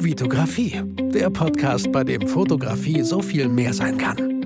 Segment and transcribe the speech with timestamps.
[0.00, 0.80] Vitografie,
[1.12, 4.38] der Podcast, bei dem Fotografie so viel mehr sein kann.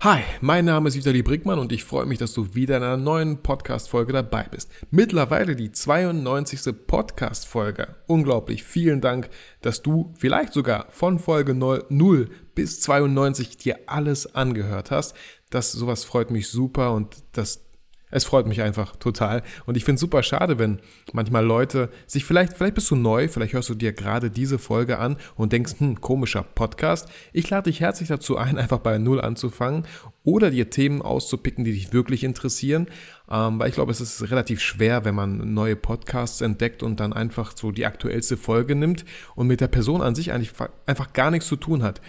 [0.00, 2.98] Hi, mein Name ist Vitali Brickmann und ich freue mich, dass du wieder in einer
[2.98, 4.70] neuen Podcast-Folge dabei bist.
[4.90, 6.86] Mittlerweile die 92.
[6.86, 7.96] Podcast-Folge.
[8.06, 8.62] Unglaublich.
[8.62, 9.30] Vielen Dank,
[9.62, 15.16] dass du vielleicht sogar von Folge 0 bis 92 dir alles angehört hast.
[15.48, 17.65] Das sowas freut mich super und das
[18.10, 19.42] es freut mich einfach total.
[19.66, 20.78] Und ich finde es super schade, wenn
[21.12, 24.98] manchmal Leute sich vielleicht, vielleicht bist du neu, vielleicht hörst du dir gerade diese Folge
[24.98, 27.08] an und denkst, hm, komischer Podcast.
[27.32, 29.86] Ich lade dich herzlich dazu ein, einfach bei Null anzufangen
[30.22, 32.86] oder dir Themen auszupicken, die dich wirklich interessieren.
[33.28, 37.12] Ähm, weil ich glaube, es ist relativ schwer, wenn man neue Podcasts entdeckt und dann
[37.12, 40.52] einfach so die aktuellste Folge nimmt und mit der Person an sich eigentlich
[40.86, 42.00] einfach gar nichts zu tun hat.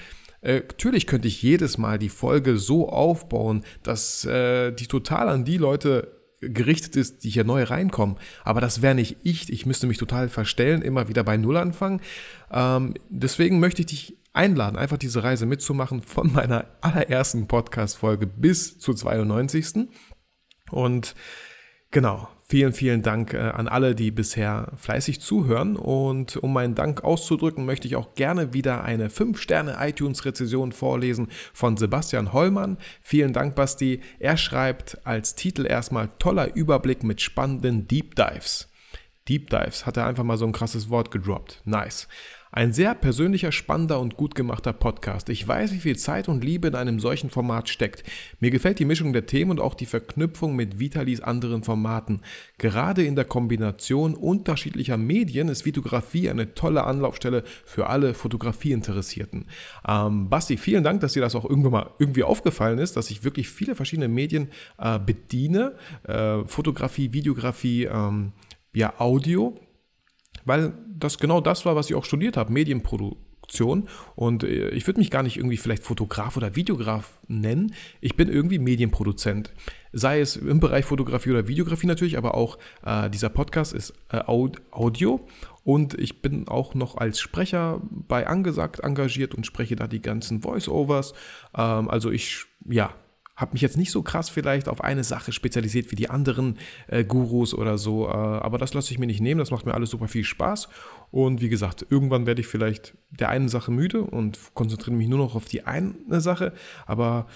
[0.41, 5.45] Äh, natürlich könnte ich jedes Mal die Folge so aufbauen, dass äh, die total an
[5.45, 8.17] die Leute gerichtet ist, die hier neu reinkommen.
[8.43, 9.51] Aber das wäre nicht ich.
[9.51, 12.01] Ich müsste mich total verstellen, immer wieder bei Null anfangen.
[12.51, 18.77] Ähm, deswegen möchte ich dich einladen, einfach diese Reise mitzumachen von meiner allerersten Podcast-Folge bis
[18.77, 19.87] zur 92.
[20.69, 21.15] Und
[21.89, 25.75] genau, Vielen, vielen Dank äh, an alle, die bisher fleißig zuhören.
[25.75, 32.31] Und um meinen Dank auszudrücken, möchte ich auch gerne wieder eine 5-Sterne-iTunes-Rezession vorlesen von Sebastian
[32.31, 32.77] Hollmann.
[33.01, 33.99] Vielen Dank, Basti.
[34.19, 38.69] Er schreibt als Titel erstmal toller Überblick mit spannenden Deep Dives.
[39.27, 41.61] Deep Dives hat er einfach mal so ein krasses Wort gedroppt.
[41.65, 42.07] Nice.
[42.51, 45.27] Ein sehr persönlicher, spannender und gut gemachter Podcast.
[45.29, 48.03] Ich weiß, wie viel Zeit und Liebe in einem solchen Format steckt.
[48.39, 52.21] Mir gefällt die Mischung der Themen und auch die Verknüpfung mit Vitalis anderen Formaten.
[52.57, 59.47] Gerade in der Kombination unterschiedlicher Medien ist Vitografie eine tolle Anlaufstelle für alle Fotografieinteressierten.
[59.85, 63.25] Ähm, Basti, vielen Dank, dass dir das auch irgendwann mal irgendwie aufgefallen ist, dass ich
[63.25, 65.75] wirklich viele verschiedene Medien äh, bediene.
[66.03, 68.31] Äh, Fotografie, Videografie, ähm,
[68.73, 69.59] ja, Audio
[70.47, 73.87] weil das genau das war, was ich auch studiert habe, Medienproduktion.
[74.15, 77.73] Und äh, ich würde mich gar nicht irgendwie vielleicht Fotograf oder Videograf nennen.
[78.01, 79.53] Ich bin irgendwie Medienproduzent.
[79.93, 84.19] Sei es im Bereich Fotografie oder Videografie natürlich, aber auch äh, dieser Podcast ist äh,
[84.25, 85.25] Audio.
[85.63, 90.41] Und ich bin auch noch als Sprecher bei Angesagt engagiert und spreche da die ganzen
[90.41, 91.13] Voice-Overs.
[91.57, 92.93] Ähm, also ich, ja,
[93.37, 97.05] habe mich jetzt nicht so krass vielleicht auf eine Sache spezialisiert wie die anderen äh,
[97.05, 99.91] Gurus oder so, äh, aber das lasse ich mir nicht nehmen, das macht mir alles
[99.91, 100.67] super viel Spaß.
[101.11, 105.19] Und wie gesagt, irgendwann werde ich vielleicht der einen Sache müde und konzentriere mich nur
[105.19, 106.51] noch auf die eine Sache,
[106.87, 107.27] aber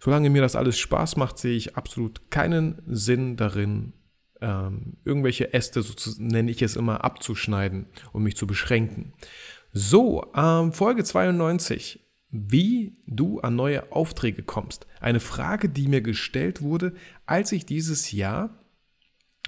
[0.00, 3.92] solange mir das alles Spaß macht, sehe ich absolut keinen Sinn darin,
[4.40, 9.12] ähm, irgendwelche Äste, so nenne ich es immer, abzuschneiden und mich zu beschränken.
[9.72, 14.86] So, ähm, Folge 92 wie du an neue Aufträge kommst.
[15.00, 16.94] Eine Frage, die mir gestellt wurde,
[17.26, 18.50] als ich dieses Jahr,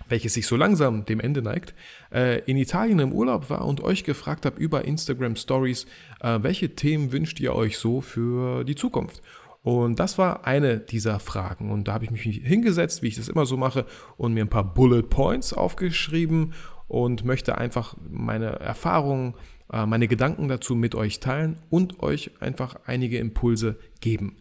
[0.09, 1.75] welches sich so langsam dem Ende neigt,
[2.13, 5.87] äh, in Italien im Urlaub war und euch gefragt habe über Instagram Stories,
[6.21, 9.23] äh, welche Themen wünscht ihr euch so für die Zukunft?
[9.63, 11.71] Und das war eine dieser Fragen.
[11.71, 14.51] Und da habe ich mich hingesetzt, wie ich das immer so mache, und mir ein
[14.51, 16.53] paar Bullet Points aufgeschrieben
[16.89, 19.35] und möchte einfach meine Erfahrungen
[19.73, 24.37] meine Gedanken dazu mit euch teilen und euch einfach einige Impulse geben.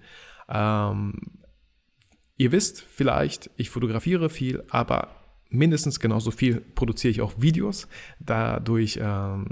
[0.49, 1.13] Ähm,
[2.37, 5.15] ihr wisst vielleicht, ich fotografiere viel, aber
[5.51, 7.87] mindestens genauso viel produziere ich auch Videos.
[8.19, 9.47] Dadurch, ähm,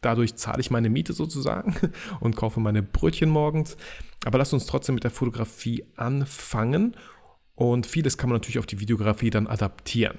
[0.00, 1.74] dadurch zahle ich meine Miete sozusagen
[2.20, 3.76] und kaufe meine Brötchen morgens.
[4.24, 6.96] Aber lasst uns trotzdem mit der Fotografie anfangen.
[7.54, 10.18] Und vieles kann man natürlich auf die Videografie dann adaptieren.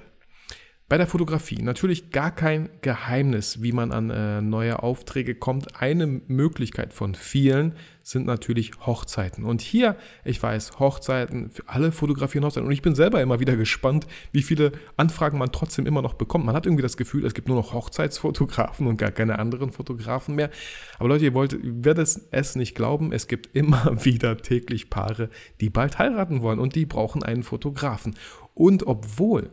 [0.90, 5.80] Bei der Fotografie natürlich gar kein Geheimnis, wie man an äh, neue Aufträge kommt.
[5.80, 9.44] Eine Möglichkeit von vielen sind natürlich Hochzeiten.
[9.44, 12.66] Und hier, ich weiß, Hochzeiten, für alle fotografieren Hochzeiten.
[12.66, 16.44] Und ich bin selber immer wieder gespannt, wie viele Anfragen man trotzdem immer noch bekommt.
[16.44, 20.34] Man hat irgendwie das Gefühl, es gibt nur noch Hochzeitsfotografen und gar keine anderen Fotografen
[20.34, 20.50] mehr.
[20.98, 25.30] Aber Leute, ihr wollt, werdet es nicht glauben, es gibt immer wieder täglich Paare,
[25.60, 28.16] die bald heiraten wollen und die brauchen einen Fotografen.
[28.54, 29.50] Und obwohl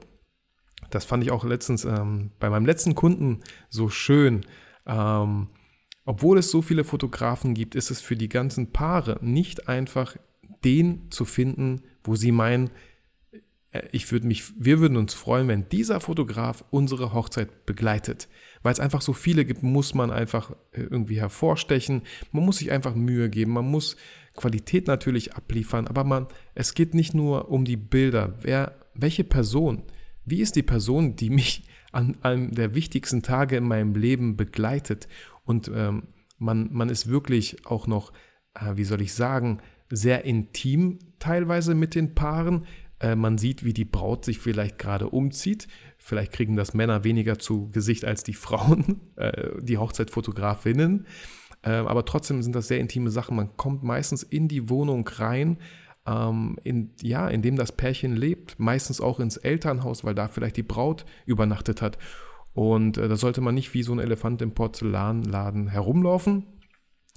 [0.90, 4.46] das fand ich auch letztens ähm, bei meinem letzten Kunden so schön.
[4.86, 5.48] Ähm,
[6.06, 10.16] obwohl es so viele Fotografen gibt, ist es für die ganzen Paare nicht einfach,
[10.64, 12.70] den zu finden, wo sie meinen,
[13.72, 18.30] äh, ich würde mich, wir würden uns freuen, wenn dieser Fotograf unsere Hochzeit begleitet.
[18.64, 22.04] Weil es einfach so viele gibt, muss man einfach äh, irgendwie hervorstechen.
[22.32, 23.52] Man muss sich einfach Mühe geben.
[23.52, 23.98] Man muss
[24.34, 25.88] Qualität natürlich abliefern.
[25.88, 28.34] Aber man, es geht nicht nur um die Bilder.
[28.42, 29.84] Wer, welche Person
[30.28, 35.08] wie ist die Person, die mich an einem der wichtigsten Tage in meinem Leben begleitet?
[35.46, 38.12] Und ähm, man, man ist wirklich auch noch,
[38.54, 39.60] äh, wie soll ich sagen,
[39.90, 42.66] sehr intim teilweise mit den Paaren.
[43.00, 45.68] Äh, man sieht, wie die Braut sich vielleicht gerade umzieht.
[45.98, 51.08] Vielleicht kriegen das Männer weniger zu Gesicht als die Frauen, äh, die Hochzeitfotografinnen.
[51.64, 53.36] Äh, aber trotzdem sind das sehr intime Sachen.
[53.36, 55.58] Man kommt meistens in die Wohnung rein,
[56.08, 60.58] ähm, in, ja, in dem das Pärchen lebt, meistens auch ins Elternhaus, weil da vielleicht
[60.58, 61.98] die Braut übernachtet hat.
[62.54, 66.48] Und äh, da sollte man nicht wie so ein Elefant im Porzellanladen herumlaufen.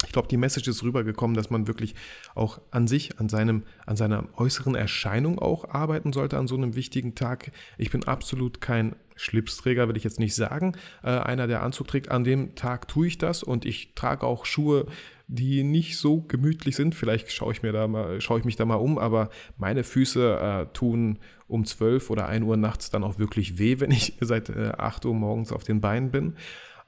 [0.05, 1.95] Ich glaube, die Message ist rübergekommen, dass man wirklich
[2.33, 6.75] auch an sich, an, seinem, an seiner äußeren Erscheinung auch arbeiten sollte an so einem
[6.75, 7.51] wichtigen Tag.
[7.77, 10.73] Ich bin absolut kein Schlipsträger, will ich jetzt nicht sagen.
[11.03, 14.45] Äh, einer, der Anzug trägt, an dem Tag tue ich das und ich trage auch
[14.45, 14.87] Schuhe,
[15.33, 16.93] die nicht so gemütlich sind.
[16.93, 20.39] Vielleicht schaue ich, mir da mal, schaue ich mich da mal um, aber meine Füße
[20.39, 24.49] äh, tun um 12 oder 1 Uhr nachts dann auch wirklich weh, wenn ich seit
[24.49, 26.35] äh, 8 Uhr morgens auf den Beinen bin.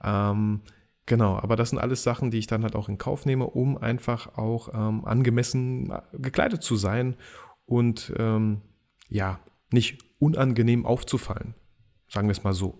[0.03, 0.61] Ähm,
[1.05, 3.77] genau, aber das sind alles Sachen, die ich dann halt auch in Kauf nehme, um
[3.77, 7.15] einfach auch ähm, angemessen äh, gekleidet zu sein
[7.65, 8.59] und ähm,
[9.07, 9.39] ja,
[9.71, 11.55] nicht unangenehm aufzufallen.
[12.09, 12.77] Sagen wir es mal so.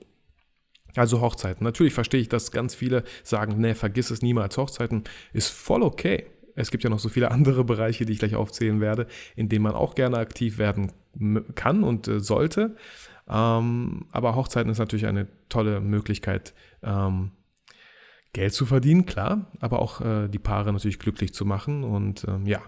[0.95, 1.63] Also Hochzeiten.
[1.63, 4.57] Natürlich verstehe ich, dass ganz viele sagen, nee, vergiss es niemals.
[4.57, 5.03] Hochzeiten
[5.33, 6.27] ist voll okay.
[6.55, 9.63] Es gibt ja noch so viele andere Bereiche, die ich gleich aufzählen werde, in denen
[9.63, 10.91] man auch gerne aktiv werden
[11.55, 12.75] kann und äh, sollte.
[13.27, 16.53] Ähm, aber Hochzeiten ist natürlich eine tolle Möglichkeit,
[16.83, 17.31] ähm,
[18.33, 21.83] Geld zu verdienen, klar, aber auch äh, die Paare natürlich glücklich zu machen.
[21.83, 22.61] Und ähm, ja,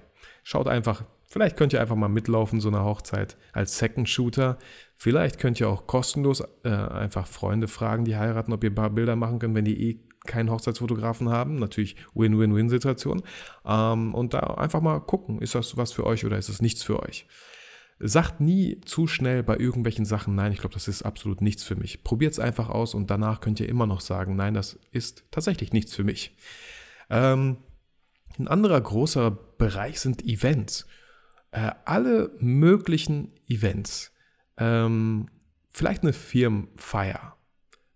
[0.43, 1.03] schaut einfach,
[1.35, 4.57] vielleicht könnt ihr einfach mal mitlaufen, so eine Hochzeit als Second Shooter.
[4.95, 8.89] Vielleicht könnt ihr auch kostenlos äh, einfach Freunde fragen, die heiraten, ob ihr ein paar
[8.89, 11.59] Bilder machen können, wenn die eh keinen Hochzeitsfotografen haben.
[11.59, 13.21] Natürlich Win-Win-Win-Situation.
[13.65, 16.83] Ähm, und da einfach mal gucken, ist das was für euch oder ist es nichts
[16.83, 17.27] für euch.
[17.99, 21.75] Sagt nie zu schnell bei irgendwelchen Sachen, nein, ich glaube, das ist absolut nichts für
[21.75, 22.05] mich.
[22.05, 25.73] Probiert es einfach aus und danach könnt ihr immer noch sagen, nein, das ist tatsächlich
[25.73, 26.37] nichts für mich.
[27.09, 27.57] Ähm,
[28.39, 30.87] ein anderer großer Bereich sind Events.
[31.55, 34.11] Äh, alle möglichen Events.
[34.57, 35.29] Ähm,
[35.71, 37.37] vielleicht eine Firmenfeier.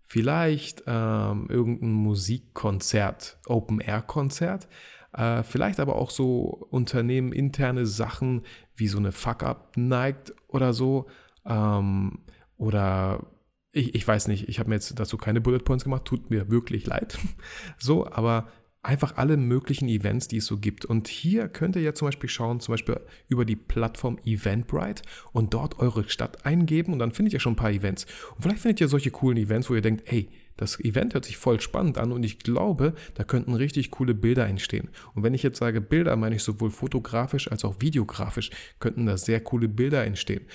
[0.06, 4.66] Vielleicht ähm, irgendein Musikkonzert, Open-Air-Konzert.
[5.12, 8.46] Äh, vielleicht aber auch so unternehmeninterne Sachen
[8.76, 11.08] wie so eine Fuck-Up-Night oder so.
[11.44, 12.20] Ähm,
[12.56, 13.26] oder
[13.72, 16.50] ich, ich weiß nicht, ich habe mir jetzt dazu keine Bullet Points gemacht, tut mir
[16.50, 17.18] wirklich leid.
[17.78, 18.48] so, aber
[18.82, 20.86] einfach alle möglichen Events, die es so gibt.
[20.86, 22.98] Und hier könnt ihr ja zum Beispiel schauen, zum Beispiel
[23.28, 27.56] über die Plattform Eventbrite und dort eure Stadt eingeben und dann findet ihr schon ein
[27.56, 28.06] paar Events.
[28.34, 31.36] Und vielleicht findet ihr solche coolen Events, wo ihr denkt, ey, das Event hört sich
[31.36, 34.88] voll spannend an und ich glaube, da könnten richtig coole Bilder entstehen.
[35.14, 39.16] Und wenn ich jetzt sage Bilder, meine ich sowohl fotografisch als auch videografisch, könnten da
[39.16, 40.46] sehr coole Bilder entstehen.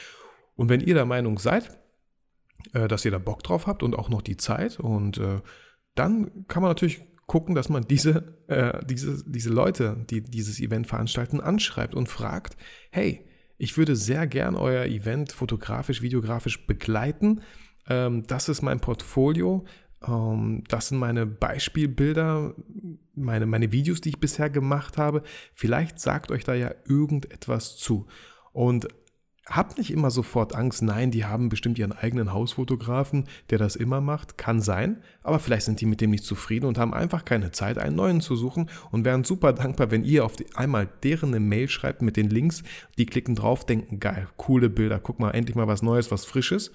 [0.56, 1.78] Und wenn ihr der Meinung seid,
[2.74, 5.42] äh, dass ihr da Bock drauf habt und auch noch die Zeit und äh,
[5.96, 10.88] dann kann man natürlich gucken, dass man diese, äh, diese, diese Leute, die dieses Event
[10.88, 12.56] veranstalten, anschreibt und fragt,
[12.92, 13.26] hey,
[13.58, 17.42] ich würde sehr gern euer Event fotografisch, videografisch begleiten.
[17.88, 19.66] Ähm, das ist mein Portfolio.
[20.06, 22.54] Ähm, das sind meine Beispielbilder,
[23.16, 25.24] meine, meine Videos, die ich bisher gemacht habe.
[25.54, 28.08] Vielleicht sagt euch da ja irgendetwas zu.
[28.52, 28.88] Und
[29.48, 34.02] Habt nicht immer sofort Angst, nein, die haben bestimmt ihren eigenen Hausfotografen, der das immer
[34.02, 34.40] macht.
[34.40, 37.78] Kann sein, aber vielleicht sind die mit dem nicht zufrieden und haben einfach keine Zeit,
[37.78, 41.40] einen neuen zu suchen und wären super dankbar, wenn ihr auf die, einmal deren eine
[41.40, 42.64] Mail schreibt mit den Links.
[42.98, 46.72] Die klicken drauf, denken, geil, coole Bilder, guck mal, endlich mal was Neues, was Frisches.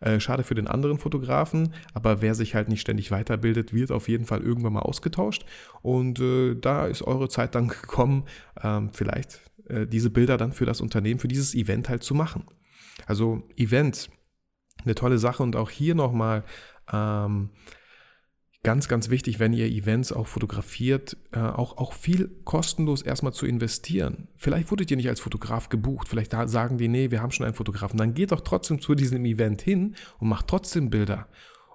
[0.00, 4.08] Äh, schade für den anderen Fotografen, aber wer sich halt nicht ständig weiterbildet, wird auf
[4.08, 5.46] jeden Fall irgendwann mal ausgetauscht.
[5.80, 8.24] Und äh, da ist eure Zeit dann gekommen,
[8.62, 12.44] ähm, vielleicht äh, diese Bilder dann für das Unternehmen, für dieses Event halt zu machen.
[13.06, 14.10] Also Event,
[14.84, 16.44] eine tolle Sache und auch hier nochmal
[16.92, 17.50] ähm,
[18.64, 23.46] ganz, ganz wichtig, wenn ihr Events auch fotografiert, äh, auch, auch viel kostenlos erstmal zu
[23.46, 24.28] investieren.
[24.36, 27.54] Vielleicht wurdet ihr nicht als Fotograf gebucht, vielleicht sagen die, nee, wir haben schon einen
[27.54, 27.98] Fotografen.
[27.98, 31.28] Dann geht doch trotzdem zu diesem Event hin und macht trotzdem Bilder.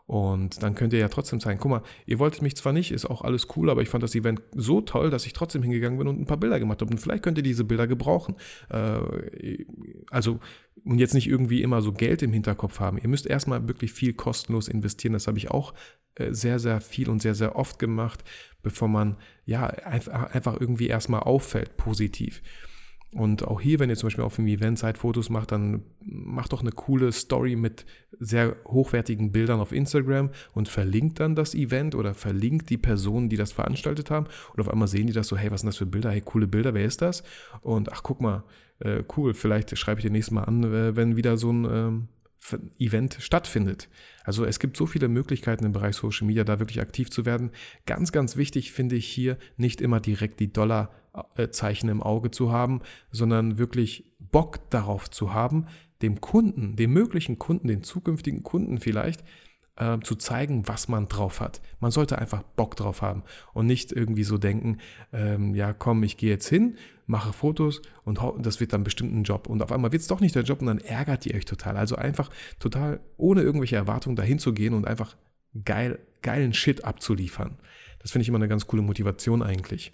[0.09, 3.05] Und dann könnt ihr ja trotzdem zeigen, guck mal, ihr wolltet mich zwar nicht, ist
[3.05, 6.07] auch alles cool, aber ich fand das Event so toll, dass ich trotzdem hingegangen bin
[6.07, 6.89] und ein paar Bilder gemacht habe.
[6.89, 8.33] Und vielleicht könnt ihr diese Bilder gebrauchen.
[8.69, 9.65] Äh,
[10.09, 10.39] also,
[10.83, 12.97] und jetzt nicht irgendwie immer so Geld im Hinterkopf haben.
[12.97, 15.13] Ihr müsst erstmal wirklich viel kostenlos investieren.
[15.13, 15.75] Das habe ich auch
[16.15, 18.23] äh, sehr, sehr viel und sehr, sehr oft gemacht,
[18.63, 22.41] bevor man ja einfach irgendwie erstmal auffällt, positiv.
[23.11, 26.53] Und auch hier, wenn ihr zum Beispiel auf einem Event seid, Fotos macht, dann macht
[26.53, 27.85] doch eine coole Story mit
[28.19, 33.37] sehr hochwertigen Bildern auf Instagram und verlinkt dann das Event oder verlinkt die Personen, die
[33.37, 34.27] das veranstaltet haben.
[34.53, 36.11] Und auf einmal sehen die das so, hey, was sind das für Bilder?
[36.11, 37.23] Hey, coole Bilder, wer ist das?
[37.61, 38.43] Und ach, guck mal,
[38.77, 42.07] äh, cool, vielleicht schreibe ich dir nächstes Mal an, äh, wenn wieder so ein ähm,
[42.77, 43.89] Event stattfindet.
[44.23, 47.49] Also es gibt so viele Möglichkeiten im Bereich Social Media, da wirklich aktiv zu werden.
[47.85, 50.91] Ganz, ganz wichtig finde ich hier nicht immer direkt die Dollar
[51.35, 55.65] Fingerzeichen im Auge zu haben, sondern wirklich Bock darauf zu haben,
[56.01, 59.23] dem Kunden, dem möglichen Kunden, den zukünftigen Kunden vielleicht,
[59.75, 61.61] äh, zu zeigen, was man drauf hat.
[61.79, 63.23] Man sollte einfach Bock drauf haben
[63.53, 64.77] und nicht irgendwie so denken,
[65.11, 69.23] ähm, ja komm, ich gehe jetzt hin, mache Fotos und das wird dann bestimmt ein
[69.23, 69.47] Job.
[69.47, 71.75] Und auf einmal wird es doch nicht der Job und dann ärgert ihr euch total.
[71.75, 75.15] Also einfach total ohne irgendwelche Erwartungen dahin zu gehen und einfach
[75.65, 77.57] geil, geilen Shit abzuliefern.
[77.99, 79.91] Das finde ich immer eine ganz coole Motivation eigentlich.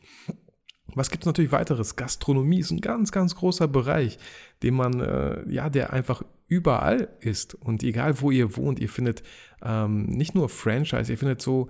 [0.96, 1.96] Was gibt es natürlich weiteres?
[1.96, 4.18] Gastronomie ist ein ganz, ganz großer Bereich,
[4.64, 7.56] den man, äh, ja, der einfach überall ist.
[7.56, 9.24] Und egal wo ihr wohnt, ihr findet
[9.64, 11.68] ähm, nicht nur Franchise, ihr findet so,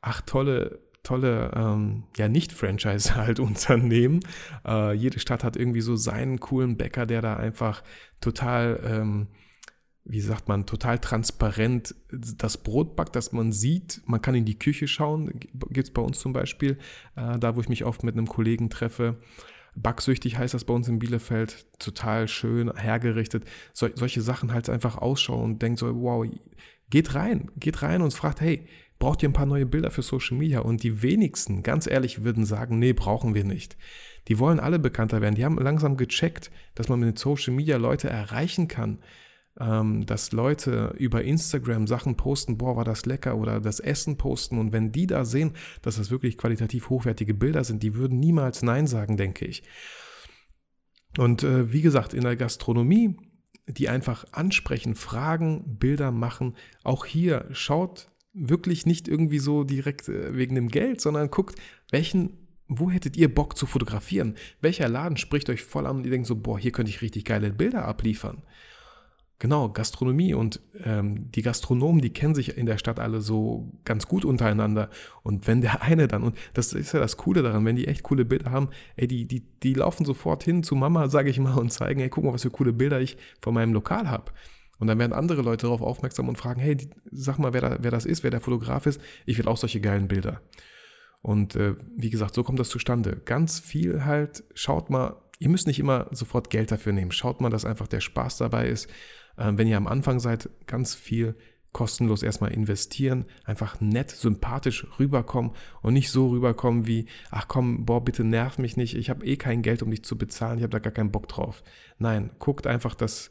[0.00, 4.20] ach, tolle, tolle, ähm, ja, nicht Franchise halt Unternehmen.
[4.66, 7.82] Äh, jede Stadt hat irgendwie so seinen coolen Bäcker, der da einfach
[8.20, 9.28] total, ähm,
[10.08, 14.58] wie sagt man, total transparent das Brot backt, dass man sieht, man kann in die
[14.58, 16.78] Küche schauen, gibt es bei uns zum Beispiel,
[17.16, 19.16] äh, da wo ich mich oft mit einem Kollegen treffe.
[19.74, 23.44] Backsüchtig heißt das bei uns in Bielefeld, total schön hergerichtet.
[23.72, 26.24] So, solche Sachen halt einfach ausschauen und denkt so, wow,
[26.88, 28.66] geht rein, geht rein und fragt, hey,
[28.98, 30.60] braucht ihr ein paar neue Bilder für Social Media?
[30.60, 33.76] Und die wenigsten, ganz ehrlich, würden sagen, nee, brauchen wir nicht.
[34.28, 35.34] Die wollen alle bekannter werden.
[35.34, 39.00] Die haben langsam gecheckt, dass man mit Social Media Leute erreichen kann
[39.60, 44.58] ähm, dass Leute über Instagram Sachen posten, boah, war das lecker oder das Essen posten
[44.58, 48.62] und wenn die da sehen, dass das wirklich qualitativ hochwertige Bilder sind, die würden niemals
[48.62, 49.62] Nein sagen, denke ich.
[51.18, 53.16] Und äh, wie gesagt, in der Gastronomie,
[53.66, 60.36] die einfach ansprechen, fragen, Bilder machen, auch hier schaut wirklich nicht irgendwie so direkt äh,
[60.36, 61.58] wegen dem Geld, sondern guckt,
[61.90, 64.34] welchen wo hättet ihr Bock zu fotografieren?
[64.60, 67.24] Welcher Laden spricht euch voll an und ihr denkt so, boah, hier könnte ich richtig
[67.24, 68.42] geile Bilder abliefern?
[69.38, 74.08] Genau, Gastronomie und ähm, die Gastronomen, die kennen sich in der Stadt alle so ganz
[74.08, 74.88] gut untereinander.
[75.22, 78.02] Und wenn der eine dann, und das ist ja das Coole daran, wenn die echt
[78.02, 81.58] coole Bilder haben, ey, die, die, die laufen sofort hin zu Mama, sage ich mal,
[81.58, 84.32] und zeigen, ey, guck mal, was für coole Bilder ich von meinem Lokal habe.
[84.78, 86.78] Und dann werden andere Leute darauf aufmerksam und fragen, hey,
[87.10, 89.00] sag mal, wer, da, wer das ist, wer der Fotograf ist.
[89.26, 90.40] Ich will auch solche geilen Bilder.
[91.20, 93.20] Und äh, wie gesagt, so kommt das zustande.
[93.24, 97.10] Ganz viel halt, schaut mal, ihr müsst nicht immer sofort Geld dafür nehmen.
[97.10, 98.88] Schaut mal, dass einfach der Spaß dabei ist
[99.36, 101.36] wenn ihr am Anfang seid, ganz viel
[101.76, 105.50] kostenlos erstmal investieren, einfach nett, sympathisch rüberkommen
[105.82, 109.36] und nicht so rüberkommen wie, ach komm, boah, bitte nerv mich nicht, ich habe eh
[109.36, 111.62] kein Geld, um dich zu bezahlen, ich habe da gar keinen Bock drauf.
[111.98, 113.28] Nein, guckt einfach das,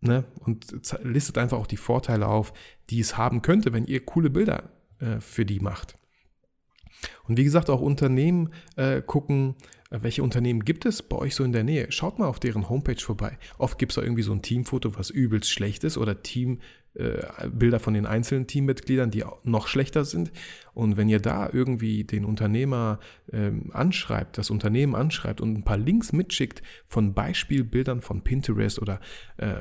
[0.00, 0.66] ne, und
[1.02, 2.52] listet einfach auch die Vorteile auf,
[2.90, 5.96] die es haben könnte, wenn ihr coole Bilder äh, für die macht.
[7.28, 9.54] Und wie gesagt, auch Unternehmen äh, gucken,
[9.90, 11.90] welche Unternehmen gibt es bei euch so in der Nähe?
[11.90, 13.38] Schaut mal auf deren Homepage vorbei.
[13.58, 16.60] Oft gibt es da irgendwie so ein Teamfoto, was übelst schlecht ist oder Team,
[16.94, 20.32] äh, Bilder von den einzelnen Teammitgliedern, die noch schlechter sind.
[20.72, 22.98] Und wenn ihr da irgendwie den Unternehmer
[23.32, 29.00] ähm, anschreibt, das Unternehmen anschreibt und ein paar Links mitschickt von Beispielbildern von Pinterest oder,
[29.36, 29.56] äh,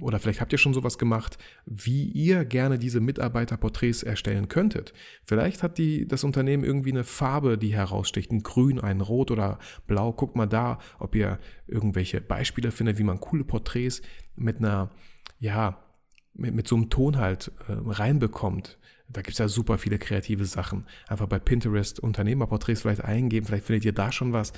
[0.00, 4.94] oder vielleicht habt ihr schon sowas gemacht, wie ihr gerne diese Mitarbeiterporträts erstellen könntet.
[5.24, 9.58] Vielleicht hat die, das Unternehmen irgendwie eine Farbe, die heraussticht, ein Grün, ein Rot oder
[9.86, 10.12] Blau.
[10.12, 11.38] Guckt mal da, ob ihr
[11.68, 14.02] irgendwelche Beispiele findet, wie man coole Porträts
[14.36, 14.90] mit einer,
[15.38, 15.83] ja,
[16.34, 18.78] mit, mit so einem Ton halt äh, reinbekommt.
[19.08, 20.86] Da gibt es ja super viele kreative Sachen.
[21.08, 24.52] Einfach bei Pinterest Unternehmerporträts vielleicht eingeben, vielleicht findet ihr da schon was.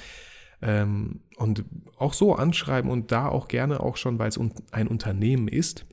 [0.63, 1.65] Ähm, und
[1.99, 4.39] auch so anschreiben und da auch gerne auch schon, weil es
[4.73, 5.87] ein Unternehmen ist,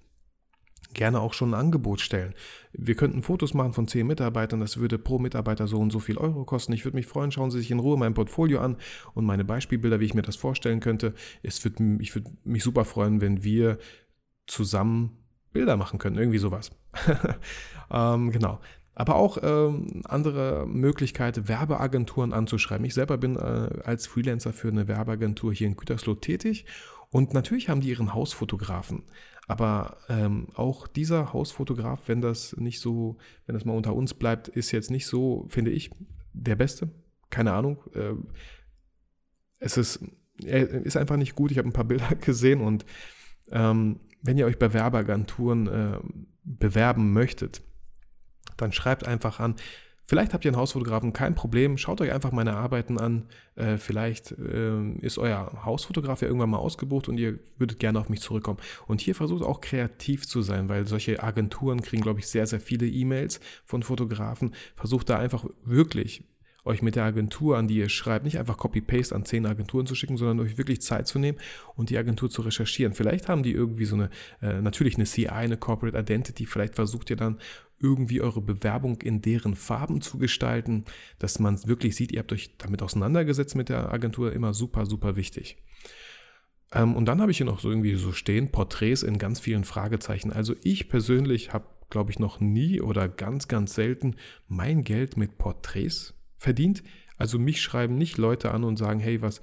[0.94, 2.34] gerne auch schon ein Angebot stellen.
[2.72, 6.18] Wir könnten Fotos machen von zehn Mitarbeitern, das würde pro Mitarbeiter so und so viel
[6.18, 6.72] Euro kosten.
[6.74, 8.78] Ich würde mich freuen, schauen Sie sich in Ruhe mein Portfolio an
[9.14, 11.14] und meine Beispielbilder, wie ich mir das vorstellen könnte.
[11.42, 13.80] Es wird, ich würde mich super freuen, wenn wir
[14.46, 15.23] zusammen
[15.54, 16.72] Bilder machen können, irgendwie sowas.
[17.92, 18.60] ähm, genau.
[18.96, 22.86] Aber auch ähm, andere Möglichkeit, Werbeagenturen anzuschreiben.
[22.86, 26.66] Ich selber bin äh, als Freelancer für eine Werbeagentur hier in Gütersloh tätig
[27.10, 29.04] und natürlich haben die ihren Hausfotografen.
[29.48, 34.48] Aber ähm, auch dieser Hausfotograf, wenn das nicht so, wenn das mal unter uns bleibt,
[34.48, 35.92] ist jetzt nicht so, finde ich,
[36.34, 36.90] der Beste.
[37.30, 37.78] Keine Ahnung.
[37.94, 38.14] Äh,
[39.60, 40.00] es ist,
[40.44, 41.52] er ist einfach nicht gut.
[41.52, 42.86] Ich habe ein paar Bilder gesehen und
[43.52, 46.00] ähm, wenn ihr euch bei Werbeagenturen äh,
[46.44, 47.62] bewerben möchtet,
[48.58, 49.56] dann schreibt einfach an.
[50.06, 51.78] Vielleicht habt ihr einen Hausfotografen, kein Problem.
[51.78, 53.30] Schaut euch einfach meine Arbeiten an.
[53.56, 58.10] Äh, vielleicht äh, ist euer Hausfotograf ja irgendwann mal ausgebucht und ihr würdet gerne auf
[58.10, 58.60] mich zurückkommen.
[58.86, 62.60] Und hier versucht auch kreativ zu sein, weil solche Agenturen kriegen, glaube ich, sehr, sehr
[62.60, 64.54] viele E-Mails von Fotografen.
[64.76, 66.26] Versucht da einfach wirklich
[66.66, 69.96] euch mit der Agentur, an die ihr schreibt, nicht einfach Copy-Paste an zehn Agenturen zu
[69.96, 71.38] schicken, sondern euch wirklich Zeit zu nehmen
[71.76, 72.94] und die Agentur zu recherchieren.
[72.94, 74.10] Vielleicht haben die irgendwie so eine,
[74.42, 77.40] äh, natürlich eine CI, eine Corporate Identity, vielleicht versucht ihr dann
[77.80, 80.86] irgendwie eure Bewerbung in deren Farben zu gestalten,
[81.20, 85.18] dass man wirklich sieht, ihr habt euch damit auseinandergesetzt mit der Agentur, immer super, super
[85.18, 85.58] wichtig.
[86.72, 89.66] Ähm, und dann habe ich hier noch so irgendwie so stehen, Porträts in ganz vielen
[89.66, 90.32] Fragezeichen.
[90.32, 94.16] Also ich persönlich habe, glaube ich, noch nie oder ganz, ganz selten
[94.48, 96.14] mein Geld mit Porträts
[96.44, 96.84] verdient.
[97.18, 99.42] Also mich schreiben nicht Leute an und sagen, hey, was,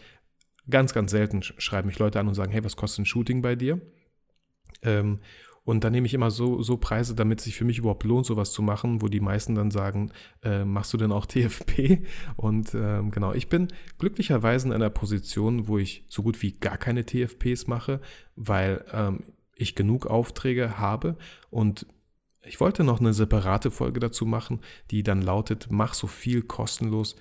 [0.68, 3.56] ganz, ganz selten schreiben mich Leute an und sagen, hey, was kostet ein Shooting bei
[3.56, 3.80] dir?
[4.82, 5.20] Ähm,
[5.64, 8.26] und dann nehme ich immer so, so Preise, damit es sich für mich überhaupt lohnt,
[8.26, 10.10] sowas zu machen, wo die meisten dann sagen,
[10.42, 12.02] äh, machst du denn auch TFP?
[12.36, 16.78] Und ähm, genau, ich bin glücklicherweise in einer Position, wo ich so gut wie gar
[16.78, 18.00] keine TFPs mache,
[18.36, 21.16] weil ähm, ich genug Aufträge habe
[21.50, 21.86] und
[22.44, 27.16] ich wollte noch eine separate Folge dazu machen, die dann lautet, mach so viel kostenlos,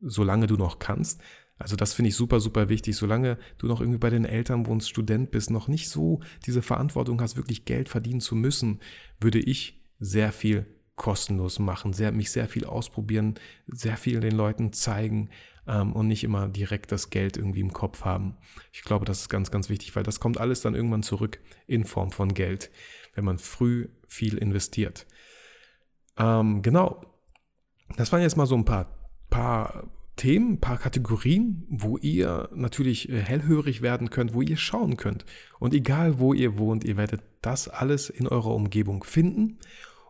[0.00, 1.20] solange du noch kannst.
[1.58, 2.96] Also das finde ich super, super wichtig.
[2.96, 7.20] Solange du noch irgendwie bei den Eltern wohnst, Student bist, noch nicht so diese Verantwortung
[7.20, 8.80] hast, wirklich Geld verdienen zu müssen,
[9.20, 13.34] würde ich sehr viel kostenlos machen, sehr, mich sehr viel ausprobieren,
[13.66, 15.30] sehr viel den Leuten zeigen
[15.66, 18.36] ähm, und nicht immer direkt das Geld irgendwie im Kopf haben.
[18.72, 21.84] Ich glaube, das ist ganz, ganz wichtig, weil das kommt alles dann irgendwann zurück in
[21.84, 22.70] Form von Geld,
[23.14, 25.06] wenn man früh viel investiert.
[26.18, 27.04] Ähm, genau.
[27.96, 28.86] Das waren jetzt mal so ein paar,
[29.30, 34.96] paar Themen, ein paar Kategorien, wo ihr natürlich äh, hellhörig werden könnt, wo ihr schauen
[34.96, 35.24] könnt.
[35.58, 39.58] Und egal wo ihr wohnt, ihr werdet das alles in eurer Umgebung finden.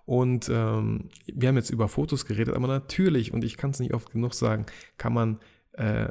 [0.06, 3.94] Und ähm, wir haben jetzt über Fotos geredet, aber natürlich, und ich kann es nicht
[3.94, 4.66] oft genug sagen,
[4.98, 5.38] kann man
[5.74, 6.08] äh,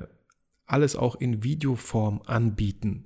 [0.65, 3.05] alles auch in Videoform anbieten.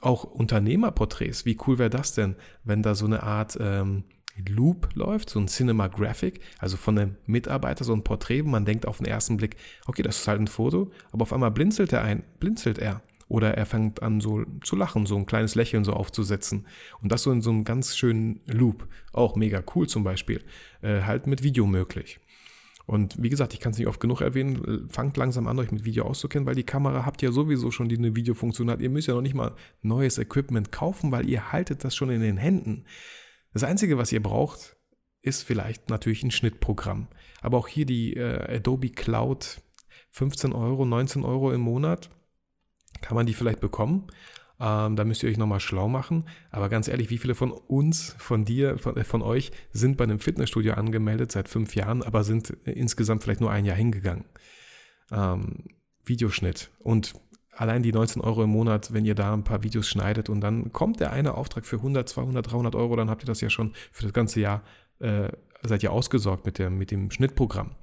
[0.00, 3.58] Auch Unternehmerporträts, wie cool wäre das denn, wenn da so eine Art...
[3.60, 4.04] Ähm,
[4.48, 8.98] Loop läuft, so ein Cinematographic, also von einem Mitarbeiter, so ein Porträt, man denkt auf
[8.98, 9.56] den ersten Blick,
[9.86, 13.02] okay, das ist halt ein Foto, aber auf einmal blinzelt er ein, blinzelt er.
[13.28, 16.66] Oder er fängt an so zu lachen, so ein kleines Lächeln so aufzusetzen.
[17.00, 18.88] Und das so in so einem ganz schönen Loop.
[19.12, 20.42] Auch mega cool zum Beispiel.
[20.82, 22.18] Äh, halt mit Video möglich.
[22.90, 25.84] Und wie gesagt, ich kann es nicht oft genug erwähnen, fangt langsam an, euch mit
[25.84, 28.80] Video auszukennen, weil die Kamera habt ihr sowieso schon, die eine Videofunktion hat.
[28.80, 32.20] Ihr müsst ja noch nicht mal neues Equipment kaufen, weil ihr haltet das schon in
[32.20, 32.86] den Händen.
[33.52, 34.76] Das Einzige, was ihr braucht,
[35.22, 37.06] ist vielleicht natürlich ein Schnittprogramm.
[37.40, 39.62] Aber auch hier die äh, Adobe Cloud
[40.10, 42.10] 15 Euro, 19 Euro im Monat,
[43.02, 44.08] kann man die vielleicht bekommen.
[44.60, 46.26] Ähm, da müsst ihr euch nochmal schlau machen.
[46.50, 50.04] Aber ganz ehrlich, wie viele von uns, von dir, von, äh, von euch sind bei
[50.04, 54.26] einem Fitnessstudio angemeldet seit fünf Jahren, aber sind äh, insgesamt vielleicht nur ein Jahr hingegangen?
[55.10, 55.64] Ähm,
[56.04, 56.70] Videoschnitt.
[56.78, 57.14] Und
[57.52, 60.72] allein die 19 Euro im Monat, wenn ihr da ein paar Videos schneidet und dann
[60.72, 63.72] kommt der eine Auftrag für 100, 200, 300 Euro, dann habt ihr das ja schon
[63.92, 64.62] für das ganze Jahr,
[64.98, 65.30] äh,
[65.62, 67.76] seid ihr ausgesorgt mit, der, mit dem Schnittprogramm.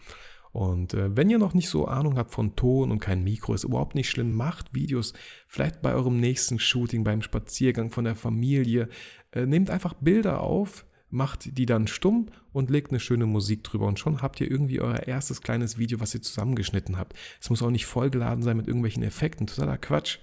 [0.51, 3.63] Und äh, wenn ihr noch nicht so Ahnung habt von Ton und kein Mikro, ist
[3.63, 4.35] überhaupt nicht schlimm.
[4.35, 5.13] Macht Videos,
[5.47, 8.89] vielleicht bei eurem nächsten Shooting, beim Spaziergang von der Familie.
[9.31, 13.87] Äh, nehmt einfach Bilder auf, macht die dann stumm und legt eine schöne Musik drüber
[13.87, 17.13] und schon habt ihr irgendwie euer erstes kleines Video, was ihr zusammengeschnitten habt.
[17.39, 20.19] Es muss auch nicht vollgeladen sein mit irgendwelchen Effekten, totaler Quatsch.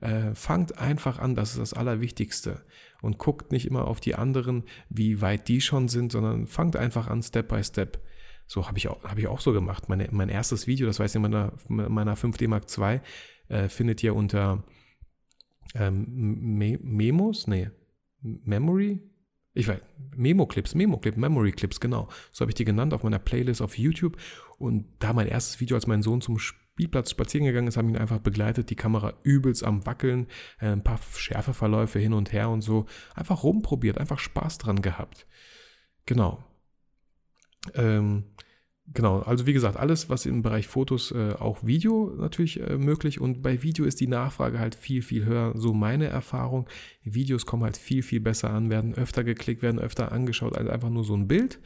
[0.00, 2.62] Äh, fangt einfach an, das ist das Allerwichtigste.
[3.02, 7.06] Und guckt nicht immer auf die anderen, wie weit die schon sind, sondern fangt einfach
[7.06, 7.98] an, Step by Step.
[8.50, 9.88] So habe ich, auch, hab ich auch so gemacht.
[9.88, 13.00] Meine, mein erstes Video, das weiß ich in meiner, meiner 5D Mark II,
[13.46, 14.64] äh, findet ihr unter
[15.76, 16.04] ähm,
[16.58, 17.46] Me Memos?
[17.46, 17.70] Nee,
[18.22, 18.98] Memory?
[19.54, 19.80] Ich weiß,
[20.16, 22.08] Memo-Clips, Memo-Clip, Memory-Clips, genau.
[22.32, 24.16] So habe ich die genannt auf meiner Playlist auf YouTube.
[24.58, 27.94] Und da mein erstes Video, als mein Sohn zum Spielplatz spazieren gegangen ist, habe ich
[27.94, 30.26] ihn einfach begleitet, die Kamera übelst am Wackeln,
[30.58, 32.86] äh, ein paar Schärfeverläufe hin und her und so.
[33.14, 35.28] Einfach rumprobiert, einfach Spaß dran gehabt.
[36.04, 36.49] Genau.
[37.74, 38.24] Ähm,
[38.92, 43.20] Genau, also wie gesagt, alles, was im Bereich Fotos, äh, auch Video natürlich äh, möglich
[43.20, 45.52] und bei Video ist die Nachfrage halt viel, viel höher.
[45.54, 46.68] So meine Erfahrung.
[47.04, 50.90] Videos kommen halt viel, viel besser an, werden öfter geklickt, werden öfter angeschaut als einfach
[50.90, 51.60] nur so ein Bild.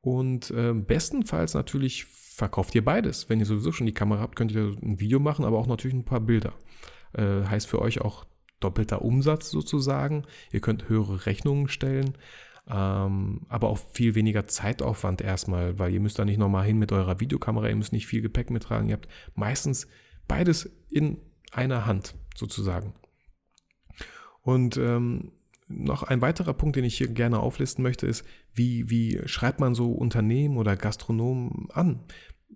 [0.00, 3.28] Und äh, bestenfalls natürlich verkauft ihr beides.
[3.28, 5.96] Wenn ihr sowieso schon die Kamera habt, könnt ihr ein Video machen, aber auch natürlich
[5.96, 6.54] ein paar Bilder.
[7.12, 8.26] Äh, heißt für euch auch
[8.58, 10.24] doppelter Umsatz sozusagen.
[10.50, 12.14] Ihr könnt höhere Rechnungen stellen
[12.70, 16.92] ähm, aber auch viel weniger Zeitaufwand erstmal, weil ihr müsst da nicht nochmal hin mit
[16.92, 19.88] eurer Videokamera, ihr müsst nicht viel Gepäck mittragen, ihr habt meistens
[20.26, 21.18] beides in
[21.52, 22.94] einer Hand sozusagen.
[24.42, 25.32] Und ähm,
[25.68, 29.74] noch ein weiterer Punkt, den ich hier gerne auflisten möchte, ist, wie, wie schreibt man
[29.74, 32.00] so Unternehmen oder Gastronomen an?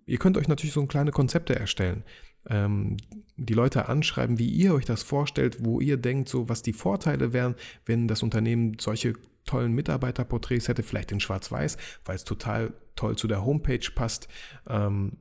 [0.05, 2.03] Ihr könnt euch natürlich so kleine Konzepte erstellen.
[2.49, 2.97] Ähm,
[3.35, 7.33] die Leute anschreiben, wie ihr euch das vorstellt, wo ihr denkt, so was die Vorteile
[7.33, 9.13] wären, wenn das Unternehmen solche
[9.45, 14.27] tollen Mitarbeiterporträts hätte, vielleicht in Schwarz-Weiß, weil es total toll zu der Homepage passt.
[14.67, 15.17] Ähm,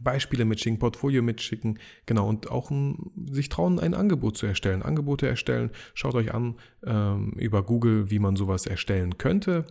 [0.00, 5.28] Beispiele mitschicken, Portfolio mitschicken, genau, und auch ein, sich trauen, ein Angebot zu erstellen, Angebote
[5.28, 5.70] erstellen.
[5.94, 9.66] Schaut euch an ähm, über Google, wie man sowas erstellen könnte.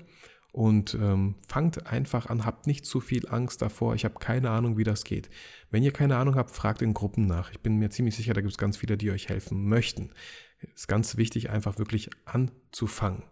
[0.53, 3.95] Und ähm, fangt einfach an, habt nicht zu viel Angst davor.
[3.95, 5.31] Ich habe keine Ahnung, wie das geht.
[5.71, 7.51] Wenn ihr keine Ahnung habt, fragt in Gruppen nach.
[7.51, 10.11] Ich bin mir ziemlich sicher, da gibt es ganz viele, die euch helfen möchten.
[10.59, 13.23] Es ist ganz wichtig, einfach wirklich anzufangen.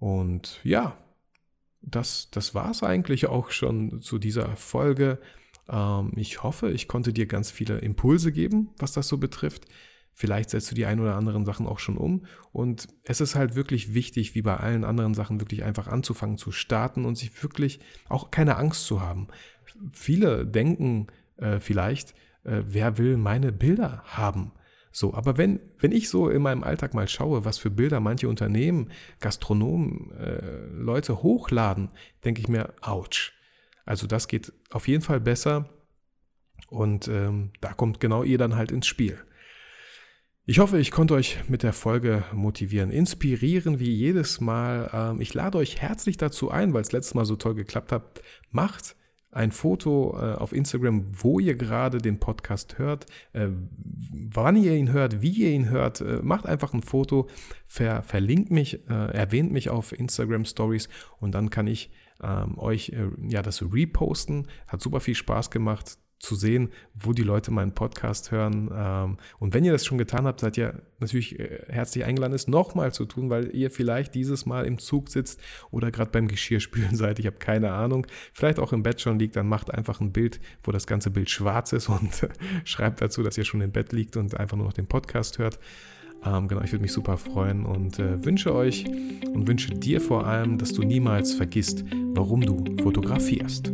[0.00, 0.98] Und ja,
[1.80, 5.20] das, das war es eigentlich auch schon zu dieser Folge.
[5.68, 9.66] Ähm, ich hoffe, ich konnte dir ganz viele Impulse geben, was das so betrifft.
[10.18, 12.24] Vielleicht setzt du die ein oder anderen Sachen auch schon um.
[12.50, 16.52] Und es ist halt wirklich wichtig, wie bei allen anderen Sachen, wirklich einfach anzufangen zu
[16.52, 19.28] starten und sich wirklich auch keine Angst zu haben.
[19.90, 24.52] Viele denken äh, vielleicht, äh, wer will meine Bilder haben?
[24.90, 28.30] So, aber wenn, wenn ich so in meinem Alltag mal schaue, was für Bilder manche
[28.30, 31.90] Unternehmen, Gastronomen, äh, Leute hochladen,
[32.24, 33.32] denke ich mir, ouch.
[33.84, 35.68] Also das geht auf jeden Fall besser
[36.68, 39.18] und ähm, da kommt genau ihr dann halt ins Spiel.
[40.48, 44.88] Ich hoffe, ich konnte euch mit der Folge motivieren, inspirieren wie jedes Mal.
[44.92, 48.22] Ähm, ich lade euch herzlich dazu ein, weil es letztes Mal so toll geklappt hat.
[48.52, 48.94] Macht
[49.32, 53.48] ein Foto äh, auf Instagram, wo ihr gerade den Podcast hört, äh,
[54.12, 56.00] wann ihr ihn hört, wie ihr ihn hört.
[56.00, 57.28] Äh, macht einfach ein Foto,
[57.66, 61.90] ver verlinkt mich, erwähnt mich auf Instagram Stories und dann kann ich
[62.22, 62.92] ähm, euch
[63.28, 64.46] ja das reposten.
[64.68, 68.70] Hat super viel Spaß gemacht zu sehen, wo die Leute meinen Podcast hören.
[68.74, 72.48] Ähm, und wenn ihr das schon getan habt, seid ihr natürlich äh, herzlich eingeladen, es
[72.48, 76.96] nochmal zu tun, weil ihr vielleicht dieses Mal im Zug sitzt oder gerade beim Geschirrspülen
[76.96, 77.18] seid.
[77.18, 78.06] Ich habe keine Ahnung.
[78.32, 81.30] Vielleicht auch im Bett schon liegt, dann macht einfach ein Bild, wo das ganze Bild
[81.30, 82.28] schwarz ist und
[82.64, 85.58] schreibt dazu, dass ihr schon im Bett liegt und einfach nur noch den Podcast hört.
[86.24, 88.86] Ähm, genau, ich würde mich super freuen und äh, wünsche euch
[89.32, 93.72] und wünsche dir vor allem, dass du niemals vergisst, warum du fotografierst.